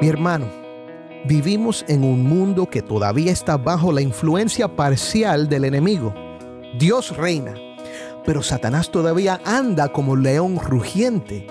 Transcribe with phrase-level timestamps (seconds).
[0.00, 0.46] Mi hermano,
[1.24, 6.12] vivimos en un mundo que todavía está bajo la influencia parcial del enemigo.
[6.78, 7.54] Dios reina,
[8.26, 11.46] pero Satanás todavía anda como león rugiente.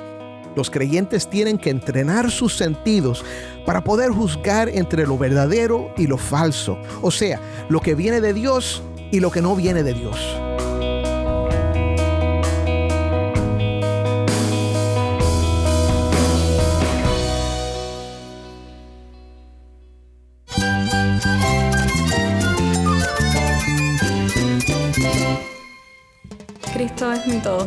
[0.56, 3.26] Los creyentes tienen que entrenar sus sentidos
[3.66, 8.34] para poder juzgar entre lo verdadero y lo falso, o sea, lo que viene de
[8.34, 10.45] Dios y lo que no viene de Dios.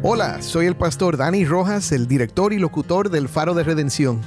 [0.00, 4.20] Hola, soy el pastor Dani Rojas, el director y locutor del Faro de Redención.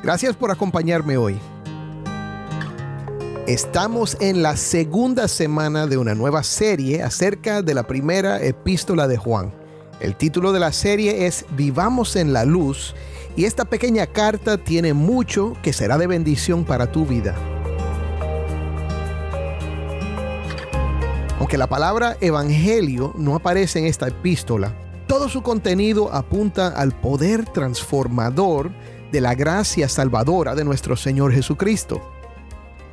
[0.00, 1.36] Gracias por acompañarme hoy.
[3.48, 9.16] Estamos en la segunda semana de una nueva serie acerca de la primera epístola de
[9.16, 9.52] Juan.
[9.98, 12.94] El título de la serie es Vivamos en la luz
[13.34, 17.34] y esta pequeña carta tiene mucho que será de bendición para tu vida.
[21.40, 27.46] Aunque la palabra evangelio no aparece en esta epístola, todo su contenido apunta al poder
[27.46, 28.70] transformador
[29.10, 32.02] de la gracia salvadora de nuestro Señor Jesucristo.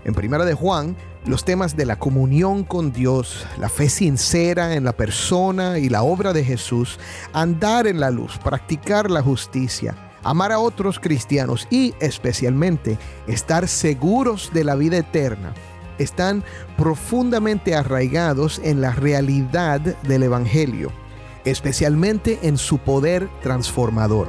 [0.05, 4.85] En Primera de Juan, los temas de la comunión con Dios, la fe sincera en
[4.85, 6.99] la persona y la obra de Jesús,
[7.33, 14.51] andar en la luz, practicar la justicia, amar a otros cristianos y especialmente estar seguros
[14.53, 15.53] de la vida eterna,
[15.97, 16.45] están
[16.77, 20.93] profundamente arraigados en la realidad del Evangelio
[21.45, 24.27] especialmente en su poder transformador.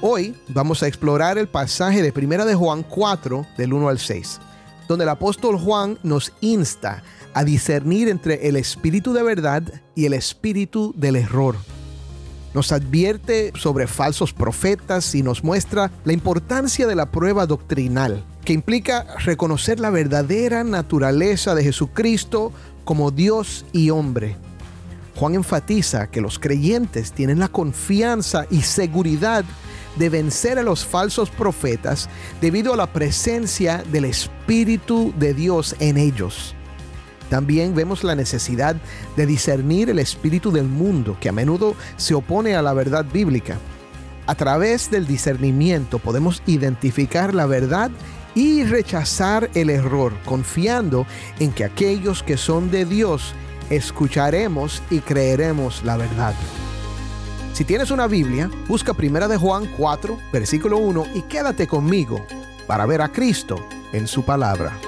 [0.00, 4.40] Hoy vamos a explorar el pasaje de 1 de Juan 4 del 1 al 6,
[4.88, 7.02] donde el apóstol Juan nos insta
[7.34, 9.62] a discernir entre el espíritu de verdad
[9.94, 11.56] y el espíritu del error
[12.56, 18.52] nos advierte sobre falsos profetas y nos muestra la importancia de la prueba doctrinal, que
[18.52, 22.52] implica reconocer la verdadera naturaleza de Jesucristo
[22.84, 24.36] como Dios y hombre.
[25.16, 29.44] Juan enfatiza que los creyentes tienen la confianza y seguridad
[29.96, 32.08] de vencer a los falsos profetas
[32.40, 36.54] debido a la presencia del Espíritu de Dios en ellos.
[37.28, 38.76] También vemos la necesidad
[39.16, 43.58] de discernir el espíritu del mundo, que a menudo se opone a la verdad bíblica.
[44.28, 47.90] A través del discernimiento podemos identificar la verdad
[48.36, 51.06] y rechazar el error, confiando
[51.40, 53.34] en que aquellos que son de Dios
[53.70, 56.34] escucharemos y creeremos la verdad.
[57.54, 62.24] Si tienes una Biblia, busca 1 de Juan 4, versículo 1 y quédate conmigo
[62.66, 64.78] para ver a Cristo en su palabra.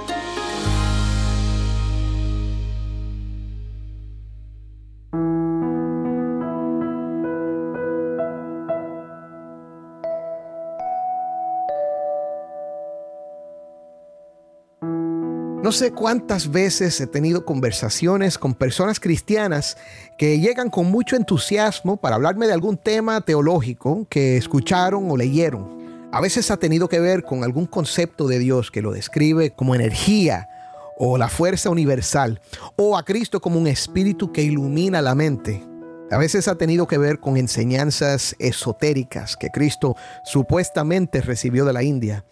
[15.68, 19.76] No sé cuántas veces he tenido conversaciones con personas cristianas
[20.16, 26.08] que llegan con mucho entusiasmo para hablarme de algún tema teológico que escucharon o leyeron.
[26.10, 29.74] A veces ha tenido que ver con algún concepto de Dios que lo describe como
[29.74, 30.48] energía
[30.96, 32.40] o la fuerza universal
[32.76, 35.62] o a Cristo como un espíritu que ilumina la mente.
[36.10, 41.82] A veces ha tenido que ver con enseñanzas esotéricas que Cristo supuestamente recibió de la
[41.82, 42.24] India.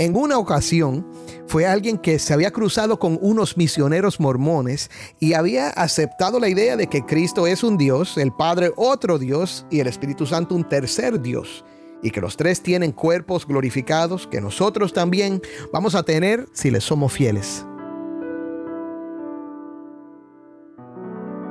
[0.00, 1.04] En una ocasión
[1.48, 6.76] fue alguien que se había cruzado con unos misioneros mormones y había aceptado la idea
[6.76, 10.68] de que Cristo es un Dios, el Padre otro Dios y el Espíritu Santo un
[10.68, 11.64] tercer Dios.
[12.00, 15.42] Y que los tres tienen cuerpos glorificados que nosotros también
[15.72, 17.66] vamos a tener si les somos fieles.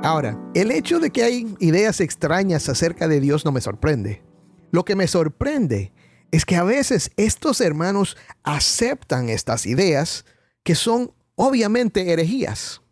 [0.02, 4.22] Ahora, el hecho de que hay ideas extrañas acerca de Dios no me sorprende.
[4.70, 5.92] Lo que me sorprende
[6.30, 10.24] es que a veces estos hermanos aceptan estas ideas
[10.62, 12.82] que son obviamente herejías.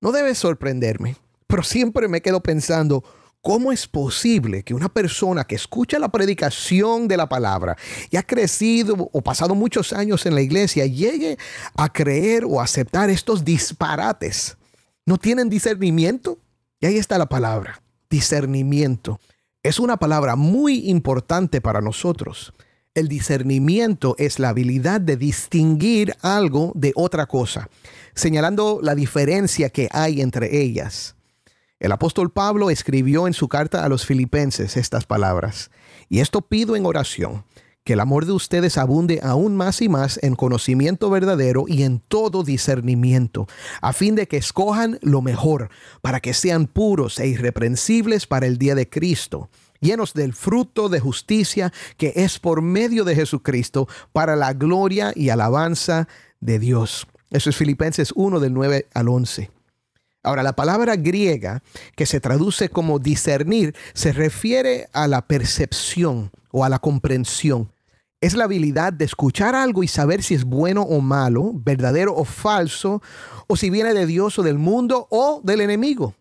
[0.00, 1.16] No debe sorprenderme,
[1.46, 3.02] pero siempre me quedo pensando,
[3.40, 7.76] ¿Cómo es posible que una persona que escucha la predicación de la palabra
[8.10, 11.38] y ha crecido o pasado muchos años en la iglesia llegue
[11.74, 14.56] a creer o aceptar estos disparates?
[15.06, 16.38] ¿No tienen discernimiento?
[16.80, 17.80] Y ahí está la palabra,
[18.10, 19.20] discernimiento.
[19.68, 22.54] Es una palabra muy importante para nosotros.
[22.94, 27.68] El discernimiento es la habilidad de distinguir algo de otra cosa,
[28.14, 31.16] señalando la diferencia que hay entre ellas.
[31.80, 35.70] El apóstol Pablo escribió en su carta a los filipenses estas palabras,
[36.08, 37.44] y esto pido en oración,
[37.88, 42.00] que el amor de ustedes abunde aún más y más en conocimiento verdadero y en
[42.00, 43.46] todo discernimiento,
[43.80, 45.70] a fin de que escojan lo mejor,
[46.02, 49.48] para que sean puros e irreprensibles para el día de Cristo,
[49.80, 55.30] llenos del fruto de justicia que es por medio de Jesucristo, para la gloria y
[55.30, 56.08] alabanza
[56.40, 57.06] de Dios.
[57.30, 59.50] Eso es Filipenses 1 del 9 al 11.
[60.22, 61.62] Ahora, la palabra griega
[61.96, 67.70] que se traduce como discernir se refiere a la percepción o a la comprensión
[68.20, 72.24] es la habilidad de escuchar algo y saber si es bueno o malo, verdadero o
[72.24, 73.00] falso,
[73.46, 76.14] o si viene de Dios o del mundo o del enemigo.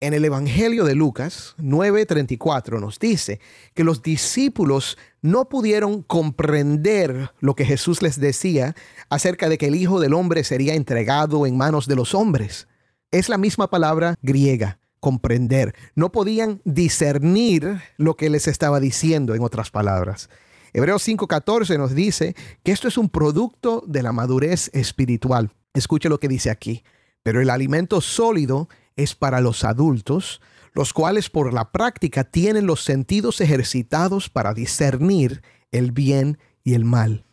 [0.00, 3.40] En el Evangelio de Lucas 9:34 nos dice
[3.74, 8.76] que los discípulos no pudieron comprender lo que Jesús les decía
[9.10, 12.68] acerca de que el Hijo del Hombre sería entregado en manos de los hombres.
[13.10, 15.74] Es la misma palabra griega, comprender.
[15.96, 20.30] No podían discernir lo que les estaba diciendo, en otras palabras.
[20.72, 25.50] Hebreos 5:14 nos dice que esto es un producto de la madurez espiritual.
[25.74, 26.82] Escuche lo que dice aquí.
[27.22, 30.40] Pero el alimento sólido es para los adultos,
[30.72, 36.84] los cuales por la práctica tienen los sentidos ejercitados para discernir el bien y el
[36.84, 37.24] mal.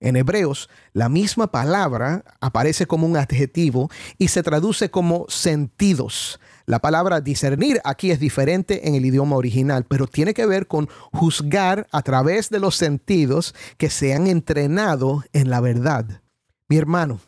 [0.00, 6.40] En Hebreos, la misma palabra aparece como un adjetivo y se traduce como sentidos.
[6.66, 10.88] La palabra discernir aquí es diferente en el idioma original, pero tiene que ver con
[11.12, 16.22] juzgar a través de los sentidos que se han entrenado en la verdad.
[16.68, 17.20] Mi hermano,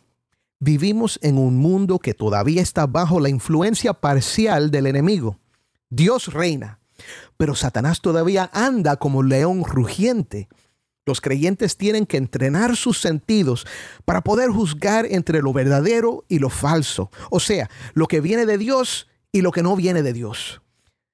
[0.59, 5.38] vivimos en un mundo que todavía está bajo la influencia parcial del enemigo.
[5.91, 6.81] Dios reina,
[7.37, 10.49] pero Satanás todavía anda como león rugiente.
[11.05, 13.67] Los creyentes tienen que entrenar sus sentidos
[14.06, 18.59] para poder juzgar entre lo verdadero y lo falso, o sea, lo que viene de
[18.59, 19.06] Dios
[19.37, 20.62] y lo que no viene de Dios.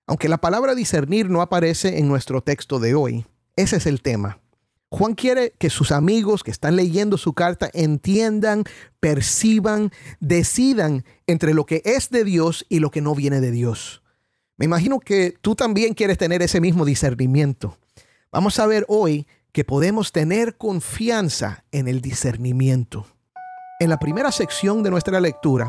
[0.06, 3.26] Aunque la palabra discernir no aparece en nuestro texto de hoy,
[3.56, 4.38] ese es el tema.
[4.90, 8.62] Juan quiere que sus amigos que están leyendo su carta entiendan,
[9.00, 9.90] perciban,
[10.20, 14.02] decidan entre lo que es de Dios y lo que no viene de Dios.
[14.56, 17.76] Me imagino que tú también quieres tener ese mismo discernimiento.
[18.30, 23.04] Vamos a ver hoy que podemos tener confianza en el discernimiento.
[23.80, 25.68] En la primera sección de nuestra lectura,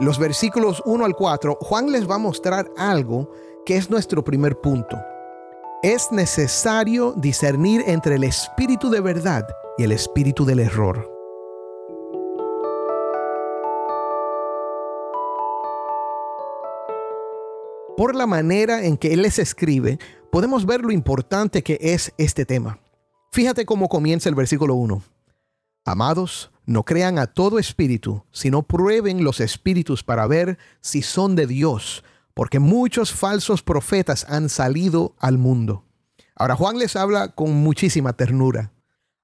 [0.00, 3.30] los versículos 1 al 4, Juan les va a mostrar algo
[3.66, 4.96] que es nuestro primer punto.
[5.82, 11.06] Es necesario discernir entre el espíritu de verdad y el espíritu del error.
[17.94, 19.98] Por la manera en que él les escribe,
[20.32, 22.80] podemos ver lo importante que es este tema.
[23.32, 25.02] Fíjate cómo comienza el versículo 1.
[25.84, 31.48] Amados, no crean a todo espíritu, sino prueben los espíritus para ver si son de
[31.48, 35.84] Dios, porque muchos falsos profetas han salido al mundo.
[36.36, 38.70] Ahora Juan les habla con muchísima ternura.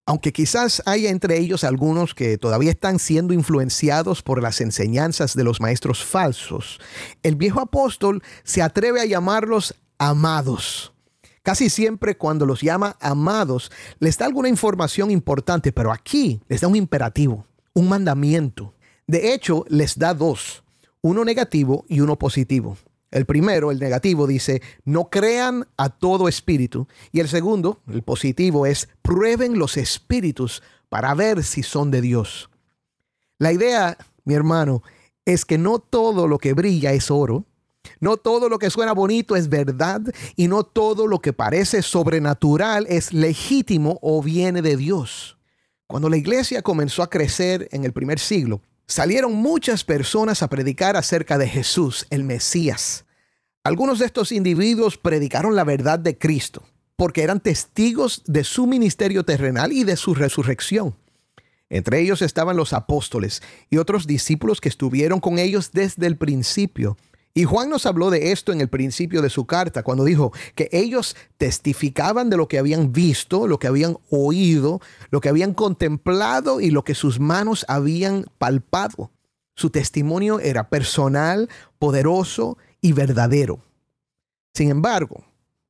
[0.06, 5.44] Aunque quizás haya entre ellos algunos que todavía están siendo influenciados por las enseñanzas de
[5.44, 6.80] los maestros falsos,
[7.22, 10.95] el viejo apóstol se atreve a llamarlos amados.
[11.46, 16.66] Casi siempre cuando los llama amados, les da alguna información importante, pero aquí les da
[16.66, 18.74] un imperativo, un mandamiento.
[19.06, 20.64] De hecho, les da dos,
[21.02, 22.76] uno negativo y uno positivo.
[23.12, 26.88] El primero, el negativo, dice, no crean a todo espíritu.
[27.12, 32.50] Y el segundo, el positivo, es, prueben los espíritus para ver si son de Dios.
[33.38, 34.82] La idea, mi hermano,
[35.24, 37.44] es que no todo lo que brilla es oro,
[38.00, 40.00] no todo lo que suena bonito es verdad
[40.36, 45.38] y no todo lo que parece sobrenatural es legítimo o viene de Dios.
[45.86, 50.96] Cuando la iglesia comenzó a crecer en el primer siglo, salieron muchas personas a predicar
[50.96, 53.04] acerca de Jesús, el Mesías.
[53.64, 56.62] Algunos de estos individuos predicaron la verdad de Cristo
[56.96, 60.96] porque eran testigos de su ministerio terrenal y de su resurrección.
[61.68, 66.96] Entre ellos estaban los apóstoles y otros discípulos que estuvieron con ellos desde el principio
[67.36, 70.70] y Juan nos habló de esto en el principio de su carta, cuando dijo que
[70.72, 76.62] ellos testificaban de lo que habían visto, lo que habían oído, lo que habían contemplado
[76.62, 79.10] y lo que sus manos habían palpado.
[79.54, 83.60] Su testimonio era personal, poderoso y verdadero.
[84.54, 85.22] Sin embargo,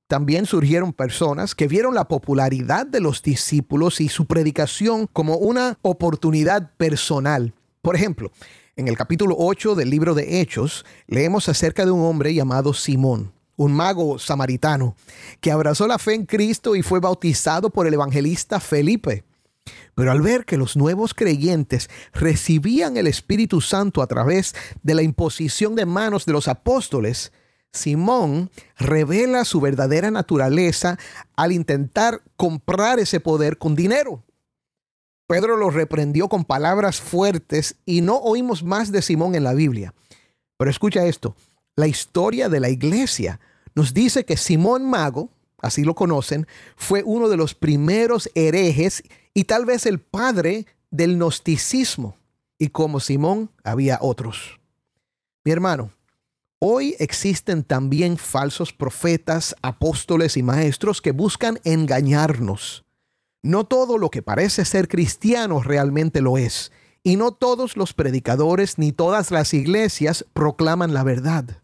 [0.07, 5.81] también surgieron personas que vieron la popularidad de los discípulos y su predicación como una
[5.83, 7.55] oportunidad personal.
[7.83, 8.31] Por ejemplo,
[8.77, 13.33] en el capítulo 8 del libro de Hechos, leemos acerca de un hombre llamado Simón,
[13.57, 14.95] un mago samaritano,
[15.41, 19.25] que abrazó la fe en Cristo y fue bautizado por el evangelista Felipe.
[19.95, 25.03] Pero al ver que los nuevos creyentes recibían el Espíritu Santo a través de la
[25.03, 27.33] imposición de manos de los apóstoles,
[27.73, 30.99] Simón revela su verdadera naturaleza
[31.35, 34.26] al intentar comprar ese poder con dinero.
[35.27, 39.95] Pedro lo reprendió con palabras fuertes y no oímos más de Simón en la Biblia.
[40.57, 41.35] Pero escucha esto,
[41.75, 43.41] la historia de la iglesia
[43.75, 49.03] nos dice que Simón Mago, así lo conocen, fue uno de los primeros herejes
[49.35, 52.17] y tal vez el padre del gnosticismo.
[52.59, 54.61] Y como Simón, había otros.
[55.45, 55.91] Mi hermano,
[56.59, 62.86] Hoy existen también falsos profetas, apóstoles y maestros que buscan engañarnos.
[63.47, 66.73] No todo lo que parece ser cristiano realmente lo es,
[67.05, 71.63] y no todos los predicadores ni todas las iglesias proclaman la verdad.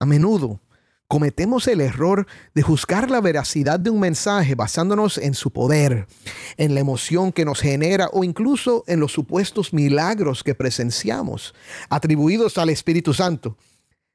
[0.00, 0.58] A menudo
[1.06, 6.08] cometemos el error de juzgar la veracidad de un mensaje basándonos en su poder,
[6.56, 11.54] en la emoción que nos genera o incluso en los supuestos milagros que presenciamos,
[11.90, 13.56] atribuidos al Espíritu Santo.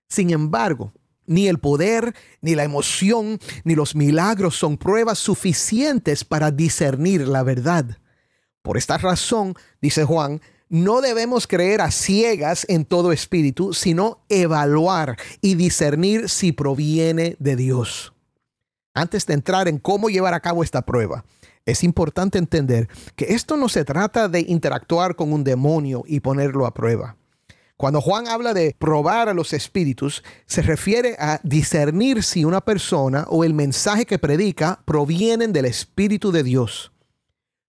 [0.09, 0.91] Sin embargo,
[1.27, 7.43] ni el poder, ni la emoción, ni los milagros son pruebas suficientes para discernir la
[7.43, 7.99] verdad.
[8.63, 15.17] Por esta razón, dice Juan, no debemos creer a ciegas en todo espíritu, sino evaluar
[15.41, 18.13] y discernir si proviene de Dios.
[18.93, 21.23] Antes de entrar en cómo llevar a cabo esta prueba,
[21.65, 26.65] es importante entender que esto no se trata de interactuar con un demonio y ponerlo
[26.65, 27.17] a prueba.
[27.77, 33.27] Cuando Juan habla de probar a los espíritus, se refiere a discernir si una persona
[33.29, 36.91] o el mensaje que predica provienen del Espíritu de Dios.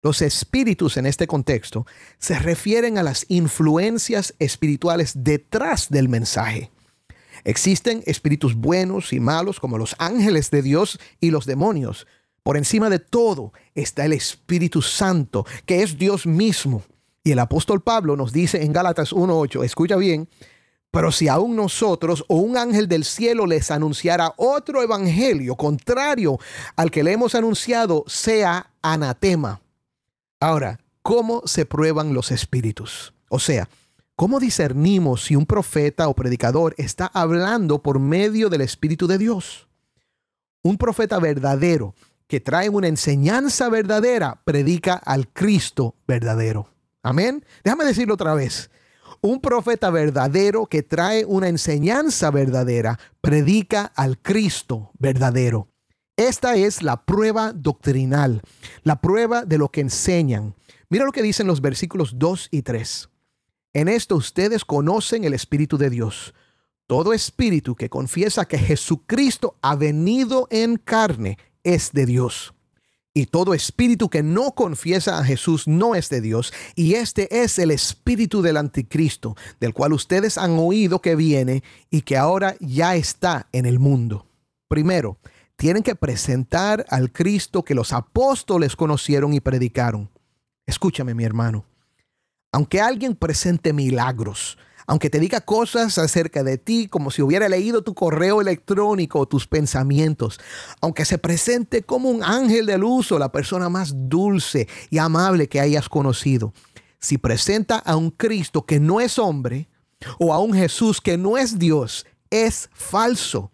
[0.04, 1.88] Los espíritus en este contexto
[2.20, 6.70] se refieren a las influencias espirituales detrás del mensaje.
[7.44, 12.06] Existen espíritus buenos y malos como los ángeles de Dios y los demonios.
[12.44, 16.84] Por encima de todo está el Espíritu Santo, que es Dios mismo.
[17.26, 20.30] Y el apóstol Pablo nos dice en Gálatas 1.8, escucha bien,
[20.92, 26.38] pero si aún nosotros o un ángel del cielo les anunciara otro evangelio contrario
[26.76, 29.60] al que le hemos anunciado, sea anatema.
[30.40, 33.12] Ahora, ¿cómo se prueban los espíritus?
[33.30, 33.68] O sea,
[34.16, 39.68] ¿cómo discernimos si un profeta o predicador está hablando por medio del Espíritu de Dios?
[40.62, 41.96] Un profeta verdadero
[42.28, 46.75] que trae una enseñanza verdadera predica al Cristo verdadero.
[47.06, 47.46] Amén.
[47.64, 48.72] Déjame decirlo otra vez.
[49.22, 55.70] Un profeta verdadero que trae una enseñanza verdadera predica al Cristo verdadero.
[56.18, 58.42] Esta es la prueba doctrinal,
[58.82, 60.56] la prueba de lo que enseñan.
[60.90, 63.10] Mira lo que dicen los versículos 2 y 3.
[63.74, 66.34] En esto ustedes conocen el Espíritu de Dios.
[66.88, 72.55] Todo espíritu que confiesa que Jesucristo ha venido en carne es de Dios.
[73.18, 76.52] Y todo espíritu que no confiesa a Jesús no es de Dios.
[76.76, 82.02] Y este es el espíritu del anticristo, del cual ustedes han oído que viene y
[82.02, 84.28] que ahora ya está en el mundo.
[84.68, 85.18] Primero,
[85.56, 90.10] tienen que presentar al Cristo que los apóstoles conocieron y predicaron.
[90.66, 91.64] Escúchame, mi hermano.
[92.52, 97.84] Aunque alguien presente milagros, aunque te diga cosas acerca de ti como si hubiera leído
[97.84, 100.40] tu correo electrónico o tus pensamientos,
[100.82, 105.48] aunque se presente como un ángel de luz o la persona más dulce y amable
[105.50, 106.54] que hayas conocido,
[107.00, 109.70] si presenta a un Cristo que no es hombre
[110.20, 113.52] o a un Jesús que no es Dios, es falso.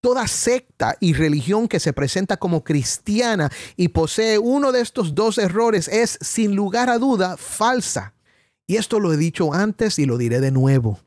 [0.00, 5.36] Toda secta y religión que se presenta como cristiana y posee uno de estos dos
[5.36, 8.14] errores es sin lugar a duda falsa.
[8.70, 11.00] Y esto lo he dicho antes y lo diré de nuevo.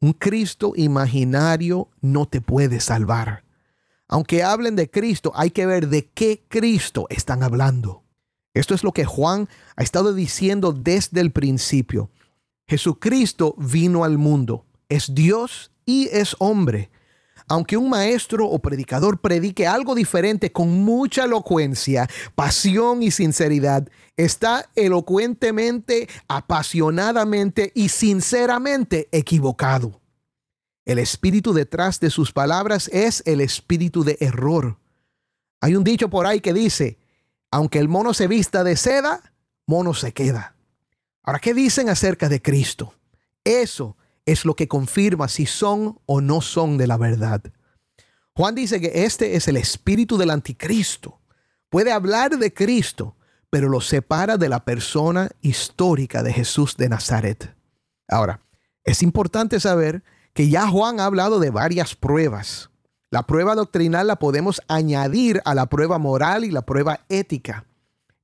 [0.00, 3.44] Un Cristo imaginario no te puede salvar.
[4.08, 8.04] Aunque hablen de Cristo, hay que ver de qué Cristo están hablando.
[8.54, 12.08] Esto es lo que Juan ha estado diciendo desde el principio.
[12.66, 16.90] Jesucristo vino al mundo, es Dios y es hombre
[17.50, 24.70] aunque un maestro o predicador predique algo diferente con mucha elocuencia, pasión y sinceridad, está
[24.76, 30.00] elocuentemente, apasionadamente y sinceramente equivocado.
[30.84, 34.78] El espíritu detrás de sus palabras es el espíritu de error.
[35.60, 36.98] Hay un dicho por ahí que dice,
[37.50, 39.32] aunque el mono se vista de seda,
[39.66, 40.54] mono se queda.
[41.24, 42.94] Ahora, ¿qué dicen acerca de Cristo?
[43.42, 43.96] Eso
[44.32, 47.42] es lo que confirma si son o no son de la verdad.
[48.34, 51.20] Juan dice que este es el espíritu del anticristo.
[51.68, 53.16] Puede hablar de Cristo,
[53.50, 57.54] pero lo separa de la persona histórica de Jesús de Nazaret.
[58.08, 58.40] Ahora,
[58.84, 62.70] es importante saber que ya Juan ha hablado de varias pruebas.
[63.10, 67.66] La prueba doctrinal la podemos añadir a la prueba moral y la prueba ética.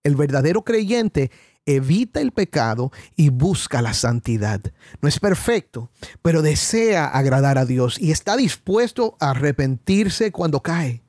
[0.05, 1.33] El verdadero creyente
[1.67, 4.61] evita el pecado y busca la santidad.
[5.03, 5.91] No es perfecto,
[6.23, 11.03] pero desea agradar a Dios y está dispuesto a arrepentirse cuando cae.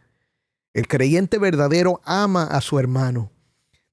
[0.73, 3.31] El creyente verdadero ama a su hermano.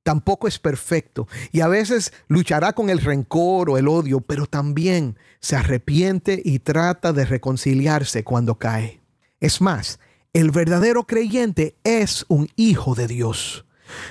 [0.02, 5.16] Tampoco es perfecto y a veces luchará con el rencor o el odio, pero también
[5.40, 9.00] se arrepiente y trata de reconciliarse cuando cae.
[9.40, 9.98] Es más,
[10.34, 13.64] el verdadero creyente es un hijo de Dios.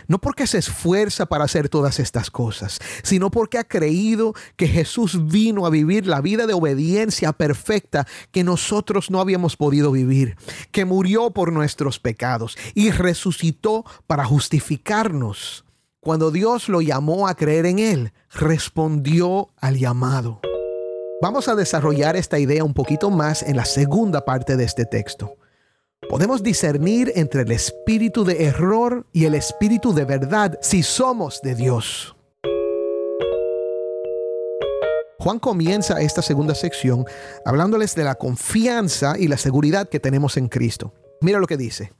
[0.07, 5.27] No porque se esfuerza para hacer todas estas cosas, sino porque ha creído que Jesús
[5.27, 10.35] vino a vivir la vida de obediencia perfecta que nosotros no habíamos podido vivir,
[10.71, 15.65] que murió por nuestros pecados y resucitó para justificarnos.
[15.99, 20.41] Cuando Dios lo llamó a creer en Él, respondió al llamado.
[21.21, 25.37] Vamos a desarrollar esta idea un poquito más en la segunda parte de este texto.
[26.09, 31.55] Podemos discernir entre el espíritu de error y el espíritu de verdad si somos de
[31.55, 32.15] Dios.
[35.19, 37.05] Juan comienza esta segunda sección
[37.45, 40.93] hablándoles de la confianza y la seguridad que tenemos en Cristo.
[41.21, 41.93] Mira lo que dice.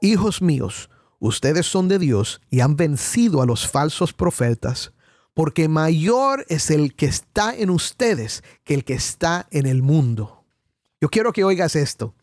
[0.00, 4.92] Hijos míos, ustedes son de Dios y han vencido a los falsos profetas
[5.34, 10.44] porque mayor es el que está en ustedes que el que está en el mundo.
[11.00, 12.14] Yo quiero que oigas esto.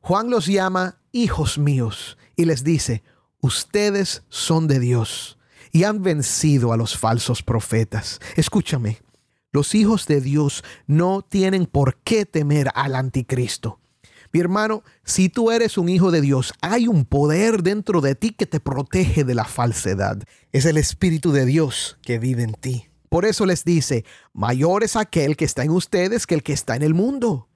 [0.00, 3.02] Juan los llama hijos míos y les dice,
[3.40, 5.38] ustedes son de Dios
[5.72, 8.18] y han vencido a los falsos profetas.
[8.36, 9.02] Escúchame,
[9.52, 13.78] los hijos de Dios no tienen por qué temer al anticristo.
[14.32, 18.30] Mi hermano, si tú eres un hijo de Dios, hay un poder dentro de ti
[18.30, 20.22] que te protege de la falsedad.
[20.52, 22.86] Es el Espíritu de Dios que vive en ti.
[23.08, 26.76] Por eso les dice, mayor es aquel que está en ustedes que el que está
[26.76, 27.49] en el mundo.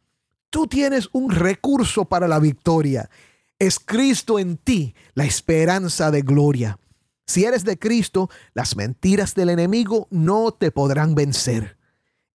[0.54, 3.10] Tú tienes un recurso para la victoria.
[3.58, 6.78] Es Cristo en ti, la esperanza de gloria.
[7.26, 11.76] Si eres de Cristo, las mentiras del enemigo no te podrán vencer.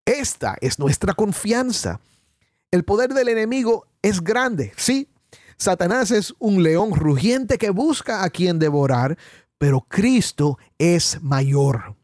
[0.04, 2.02] Esta es nuestra confianza.
[2.72, 5.08] El poder del enemigo es grande, sí.
[5.56, 9.18] Satanás es un león rugiente que busca a quien devorar,
[9.58, 11.96] pero Cristo es mayor.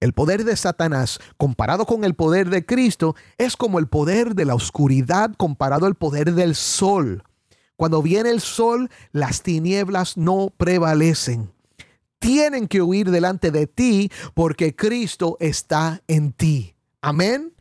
[0.00, 4.44] El poder de Satanás comparado con el poder de Cristo es como el poder de
[4.44, 7.24] la oscuridad comparado al poder del sol.
[7.76, 11.52] Cuando viene el sol, las tinieblas no prevalecen.
[12.20, 16.74] Tienen que huir delante de ti porque Cristo está en ti.
[17.00, 17.54] Amén.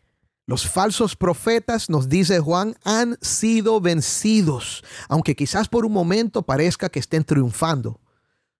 [0.46, 6.90] Los falsos profetas, nos dice Juan, han sido vencidos, aunque quizás por un momento parezca
[6.90, 8.00] que estén triunfando.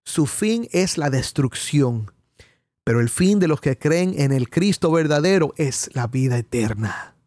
[0.04, 2.12] Su fin es la destrucción,
[2.88, 7.18] pero el fin de los que creen en el Cristo verdadero es la vida eterna.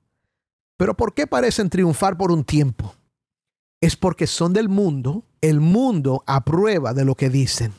[0.79, 2.95] Pero ¿por qué parecen triunfar por un tiempo?
[3.79, 7.75] Es porque son del mundo, el mundo aprueba de lo que dicen.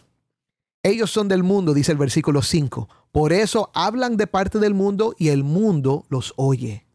[0.83, 2.87] Ellos son del mundo, dice el versículo 5.
[3.11, 6.85] Por eso hablan de parte del mundo y el mundo los oye.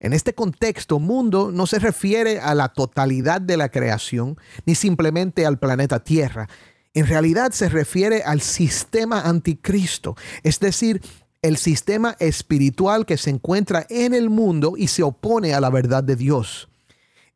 [0.00, 4.36] En este contexto, mundo no se refiere a la totalidad de la creación,
[4.66, 6.50] ni simplemente al planeta Tierra.
[6.94, 11.02] En realidad se refiere al sistema anticristo, es decir,
[11.42, 16.02] el sistema espiritual que se encuentra en el mundo y se opone a la verdad
[16.02, 16.68] de Dios.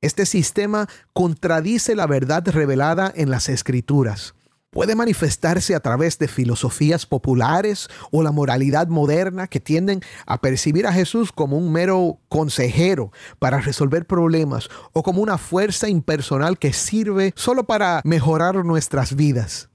[0.01, 4.35] Este sistema contradice la verdad revelada en las escrituras
[4.71, 10.87] puede manifestarse a través de filosofías populares o la moralidad moderna que tienden a percibir
[10.87, 16.73] a Jesús como un mero consejero para resolver problemas o como una fuerza impersonal que
[16.73, 19.71] sirve solo para mejorar nuestras vidas.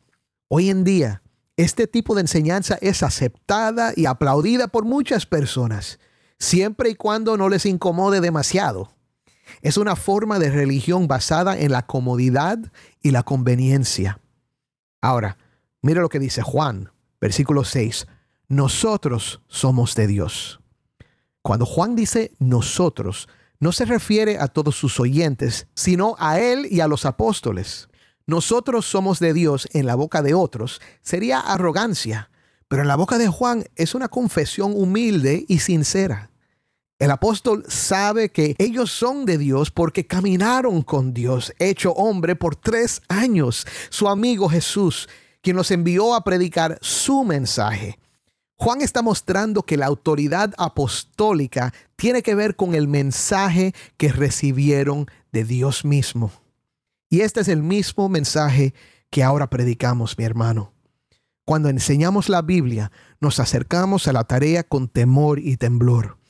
[0.47, 1.23] Hoy en día,
[1.57, 5.99] este tipo de enseñanza es aceptada y aplaudida por muchas personas,
[6.39, 8.91] siempre y cuando no les incomode demasiado.
[9.61, 12.59] Es una forma de religión basada en la comodidad
[13.01, 14.19] y la conveniencia.
[15.03, 15.37] Ahora,
[15.81, 16.89] mira lo que dice Juan,
[17.19, 18.07] versículo 6.
[18.47, 20.61] Nosotros somos de Dios.
[21.41, 23.27] Cuando Juan dice nosotros,
[23.59, 27.89] no se refiere a todos sus oyentes, sino a él y a los apóstoles.
[28.27, 32.29] Nosotros somos de Dios en la boca de otros sería arrogancia,
[32.69, 36.31] pero en la boca de Juan es una confesión humilde y sincera.
[37.03, 42.55] El apóstol sabe que ellos son de Dios porque caminaron con Dios, hecho hombre por
[42.55, 43.67] tres años.
[43.89, 45.09] Su amigo Jesús,
[45.41, 47.99] quien los envió a predicar su mensaje.
[48.55, 55.07] Juan está mostrando que la autoridad apostólica tiene que ver con el mensaje que recibieron
[55.33, 56.31] de Dios mismo.
[57.09, 58.73] Y este es el mismo mensaje
[59.09, 60.71] que ahora predicamos, mi hermano.
[61.43, 66.22] Cuando enseñamos la Biblia, nos acercamos a la tarea con temor y temblor.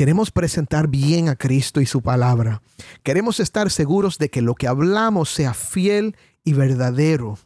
[0.00, 2.62] Queremos presentar bien a Cristo y su palabra.
[3.02, 7.38] Queremos estar seguros de que lo que hablamos sea fiel y verdadero.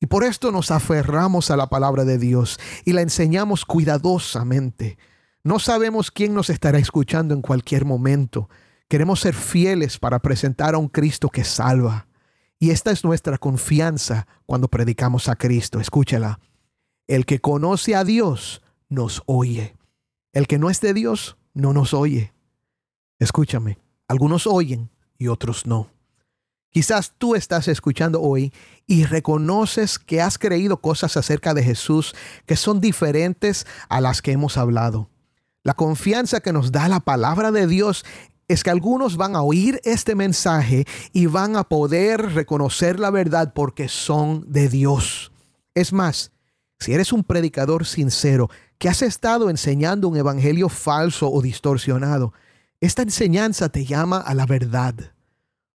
[0.00, 4.98] Y por esto nos aferramos a la palabra de Dios y la enseñamos cuidadosamente.
[5.44, 8.50] No sabemos quién nos estará escuchando en cualquier momento.
[8.88, 12.08] Queremos ser fieles para presentar a un Cristo que salva.
[12.58, 15.78] Y esta es nuestra confianza cuando predicamos a Cristo.
[15.78, 16.40] Escúchela.
[17.06, 19.76] El que conoce a Dios nos oye.
[20.32, 22.32] El que no es de Dios no nos oye.
[23.18, 25.90] Escúchame, algunos oyen y otros no.
[26.70, 28.52] Quizás tú estás escuchando hoy
[28.86, 32.14] y reconoces que has creído cosas acerca de Jesús
[32.46, 35.10] que son diferentes a las que hemos hablado.
[35.62, 38.04] La confianza que nos da la palabra de Dios
[38.48, 43.52] es que algunos van a oír este mensaje y van a poder reconocer la verdad
[43.54, 45.30] porque son de Dios.
[45.74, 46.32] Es más,
[46.78, 48.50] si eres un predicador sincero
[48.82, 52.32] que has estado enseñando un evangelio falso o distorsionado,
[52.80, 54.96] esta enseñanza te llama a la verdad.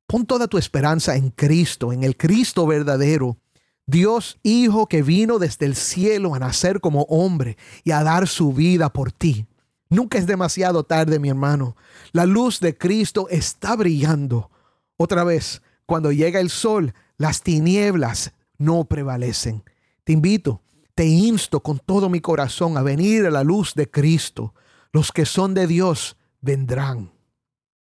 [0.08, 3.38] Pon toda tu esperanza en Cristo, en el Cristo verdadero.
[3.86, 8.52] Dios Hijo que vino desde el cielo a nacer como hombre y a dar su
[8.52, 9.46] vida por ti.
[9.88, 11.78] Nunca es demasiado tarde, mi hermano.
[12.12, 14.52] La luz de Cristo está brillando.
[14.98, 19.64] Otra vez, cuando llega el sol, las tinieblas no prevalecen.
[20.04, 20.62] Te invito
[20.98, 24.56] te insto con todo mi corazón a venir a la luz de Cristo.
[24.92, 27.12] Los que son de Dios vendrán.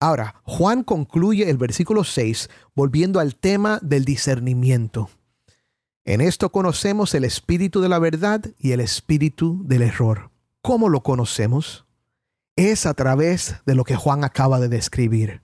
[0.01, 5.11] Ahora, Juan concluye el versículo 6 volviendo al tema del discernimiento.
[6.07, 10.31] En esto conocemos el espíritu de la verdad y el espíritu del error.
[10.62, 11.85] ¿Cómo lo conocemos?
[12.57, 15.42] Es a través de lo que Juan acaba de describir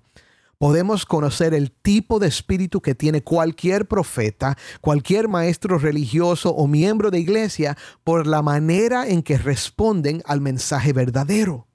[0.59, 7.11] podemos conocer el tipo de espíritu que tiene cualquier profeta, cualquier maestro religioso o miembro
[7.11, 11.67] de iglesia por la manera en que responden al mensaje verdadero.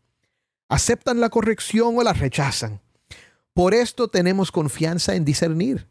[0.69, 2.82] Aceptan la corrección o la rechazan.
[3.54, 5.88] Por esto tenemos confianza en discernir.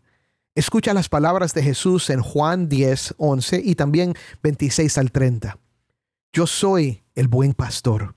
[0.54, 5.58] Escucha las palabras de Jesús en Juan 10, 11 y también 26 al 30.
[6.32, 8.14] Yo soy el buen pastor.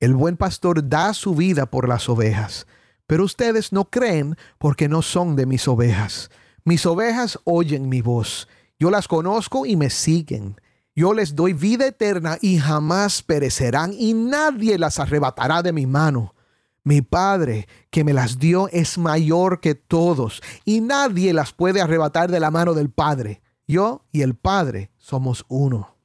[0.00, 2.66] El buen pastor da su vida por las ovejas.
[3.06, 6.30] Pero ustedes no creen porque no son de mis ovejas.
[6.64, 8.48] Mis ovejas oyen mi voz.
[8.78, 10.60] Yo las conozco y me siguen.
[10.94, 16.34] Yo les doy vida eterna y jamás perecerán y nadie las arrebatará de mi mano.
[16.82, 22.30] Mi Padre que me las dio es mayor que todos y nadie las puede arrebatar
[22.30, 23.42] de la mano del Padre.
[23.66, 25.96] Yo y el Padre somos uno.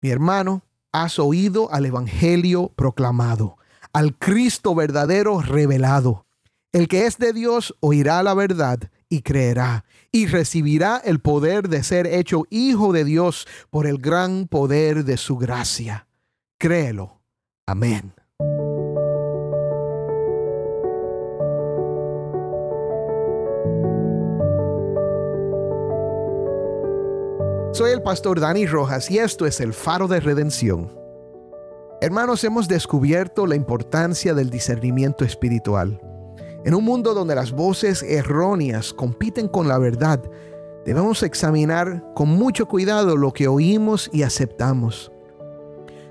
[0.00, 3.57] Mi hermano, has oído al Evangelio proclamado
[3.92, 6.26] al Cristo verdadero revelado.
[6.72, 11.82] El que es de Dios oirá la verdad y creerá, y recibirá el poder de
[11.82, 16.06] ser hecho hijo de Dios por el gran poder de su gracia.
[16.58, 17.22] Créelo.
[17.66, 18.12] Amén.
[27.72, 30.97] Soy el pastor Dani Rojas y esto es el faro de redención.
[32.00, 36.00] Hermanos, hemos descubierto la importancia del discernimiento espiritual.
[36.64, 40.22] En un mundo donde las voces erróneas compiten con la verdad,
[40.86, 45.10] debemos examinar con mucho cuidado lo que oímos y aceptamos.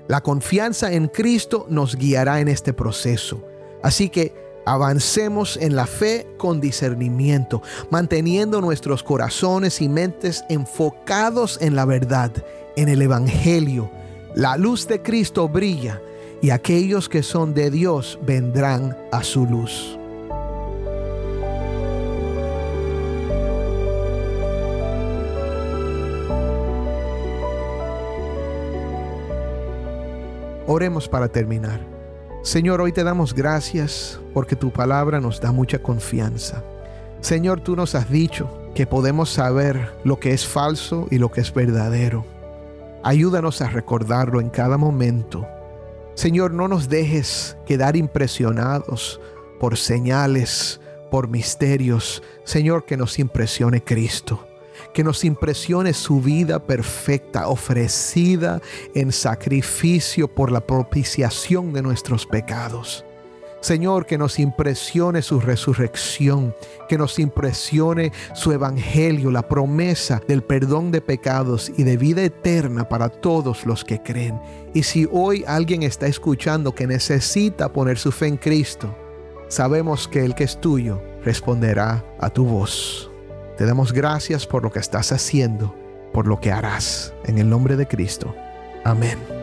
[0.08, 3.42] La confianza en Cristo nos guiará en este proceso.
[3.82, 4.34] Así que
[4.66, 12.30] avancemos en la fe con discernimiento, manteniendo nuestros corazones y mentes enfocados en la verdad,
[12.76, 13.90] en el Evangelio
[14.38, 16.00] la luz de Cristo brilla
[16.40, 19.98] y aquellos que son de Dios vendrán a su luz.
[30.68, 31.80] Oremos para terminar.
[32.44, 36.62] Señor, hoy te damos gracias porque tu palabra nos da mucha confianza.
[37.20, 41.40] Señor, tú nos has dicho que podemos saber lo que es falso y lo que
[41.40, 42.37] es verdadero.
[43.02, 45.46] Ayúdanos a recordarlo en cada momento.
[46.14, 49.20] Señor, no nos dejes quedar impresionados
[49.60, 50.80] por señales,
[51.10, 52.22] por misterios.
[52.44, 54.44] Señor, que nos impresione Cristo
[54.92, 58.60] que nos impresione su vida perfecta, ofrecida
[58.94, 63.04] en sacrificio por la propiciación de nuestros pecados.
[63.60, 66.54] Señor, que nos impresione su resurrección,
[66.88, 72.88] que nos impresione su evangelio, la promesa del perdón de pecados y de vida eterna
[72.88, 74.40] para todos los que creen.
[74.74, 78.94] Y si hoy alguien está escuchando que necesita poner su fe en Cristo,
[79.48, 83.10] sabemos que el que es tuyo responderá a tu voz.
[83.56, 85.74] Te damos gracias por lo que estás haciendo,
[86.12, 87.12] por lo que harás.
[87.24, 88.32] En el nombre de Cristo.
[88.84, 89.37] Amén.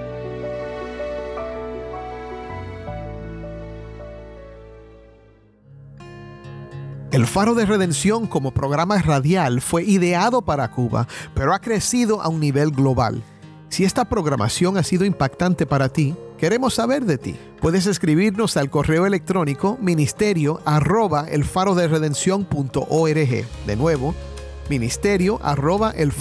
[7.16, 12.28] El Faro de Redención como programa radial fue ideado para Cuba, pero ha crecido a
[12.28, 13.24] un nivel global.
[13.70, 17.38] Si esta programación ha sido impactante para ti, queremos saber de ti.
[17.62, 21.46] Puedes escribirnos al correo electrónico ministerio arroba el
[23.66, 24.14] de nuevo,
[24.70, 26.12] ministerio arroba el.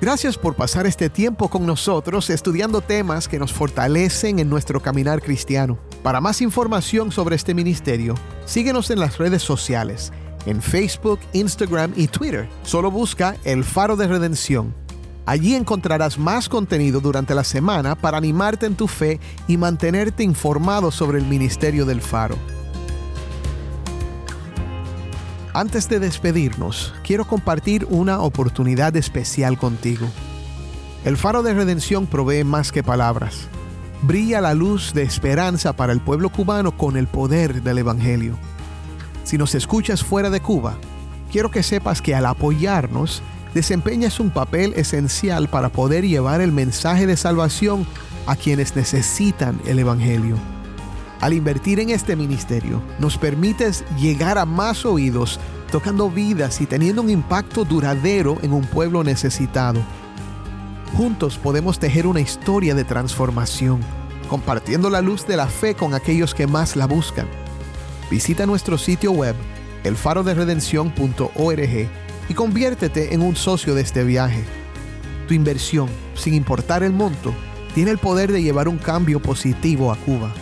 [0.00, 5.20] Gracias por pasar este tiempo con nosotros estudiando temas que nos fortalecen en nuestro caminar
[5.20, 5.89] cristiano.
[6.02, 8.14] Para más información sobre este ministerio,
[8.46, 10.12] síguenos en las redes sociales,
[10.46, 12.48] en Facebook, Instagram y Twitter.
[12.62, 14.74] Solo busca El Faro de Redención.
[15.26, 20.90] Allí encontrarás más contenido durante la semana para animarte en tu fe y mantenerte informado
[20.90, 22.36] sobre el ministerio del Faro.
[25.52, 30.06] Antes de despedirnos, quiero compartir una oportunidad especial contigo.
[31.04, 33.48] El faro de redención provee más que palabras.
[34.02, 38.34] Brilla la luz de esperanza para el pueblo cubano con el poder del Evangelio.
[39.24, 40.78] Si nos escuchas fuera de Cuba,
[41.30, 47.06] quiero que sepas que al apoyarnos, desempeñas un papel esencial para poder llevar el mensaje
[47.06, 47.86] de salvación
[48.26, 50.36] a quienes necesitan el Evangelio.
[51.20, 55.38] Al invertir en este ministerio, nos permites llegar a más oídos,
[55.70, 59.82] tocando vidas y teniendo un impacto duradero en un pueblo necesitado.
[60.96, 63.80] Juntos podemos tejer una historia de transformación,
[64.28, 67.28] compartiendo la luz de la fe con aquellos que más la buscan.
[68.10, 69.36] Visita nuestro sitio web,
[69.84, 71.88] elfaroderedención.org,
[72.28, 74.44] y conviértete en un socio de este viaje.
[75.26, 77.32] Tu inversión, sin importar el monto,
[77.74, 80.32] tiene el poder de llevar un cambio positivo a Cuba.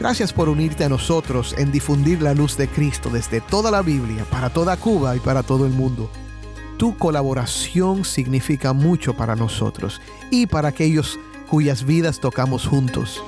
[0.00, 4.26] Gracias por unirte a nosotros en difundir la luz de Cristo desde toda la Biblia,
[4.30, 6.10] para toda Cuba y para todo el mundo.
[6.76, 13.22] Tu colaboración significa mucho para nosotros y para aquellos cuyas vidas tocamos juntos.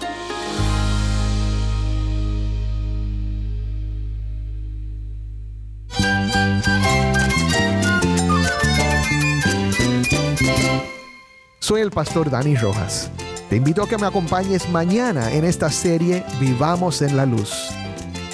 [11.61, 13.11] Soy el pastor Dani Rojas.
[13.49, 17.69] Te invito a que me acompañes mañana en esta serie Vivamos en la Luz.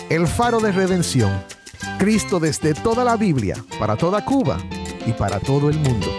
[0.08, 1.42] El faro de redención.
[1.98, 4.58] Cristo desde toda la Biblia, para toda Cuba
[5.06, 6.11] y para todo el mundo.